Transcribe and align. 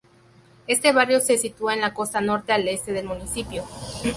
Este 0.65 0.93
barrio 0.93 1.19
se 1.19 1.37
sitúa 1.37 1.75
en 1.75 1.81
la 1.81 1.93
costa 1.93 2.21
norte 2.21 2.51
al 2.53 2.67
este 2.67 2.91
del 2.91 3.05
municipio. 3.05 3.63